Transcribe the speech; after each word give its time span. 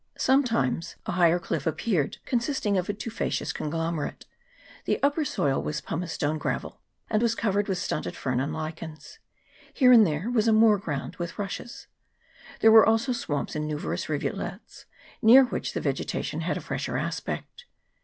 Sometimes 0.17 0.95
a 1.05 1.11
higher 1.11 1.37
cliff 1.37 1.67
appeared, 1.67 2.17
consisting 2.25 2.75
of 2.75 2.89
a 2.89 2.93
tufaceous 2.95 3.53
conglomerate; 3.53 4.25
the 4.85 4.97
upper 5.03 5.23
soil 5.23 5.61
was 5.61 5.79
pumice 5.79 6.11
stone 6.13 6.39
gravel, 6.39 6.81
and 7.07 7.21
was 7.21 7.35
covered 7.35 7.67
with 7.67 7.77
stunted 7.77 8.15
fern 8.15 8.39
and 8.39 8.51
lichens; 8.51 9.19
here 9.71 9.91
and 9.91 10.07
there 10.07 10.27
was 10.31 10.47
a 10.47 10.53
moor 10.53 10.79
ground 10.79 11.17
with 11.17 11.37
rushes; 11.37 11.85
there 12.61 12.71
were 12.71 12.83
also 12.83 13.11
swamps 13.13 13.55
and 13.55 13.67
numerous 13.67 14.07
rivu 14.07 14.35
lets, 14.35 14.85
near 15.21 15.43
which 15.45 15.73
the 15.73 15.79
vegetation 15.81 16.41
had 16.41 16.57
a 16.57 16.61
fresher 16.61 16.97
aspect. 16.97 17.65